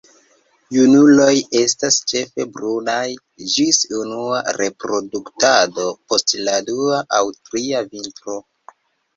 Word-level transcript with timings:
Junuloj 0.75 1.33
estas 1.59 1.97
ĉefe 2.11 2.47
brunaj 2.55 3.03
ĝis 3.57 3.81
unua 3.99 4.41
reproduktado 4.61 5.87
post 6.09 6.35
la 6.49 6.57
dua 6.71 7.05
aŭ 7.21 7.25
tria 7.51 7.85
vintro. 7.95 8.41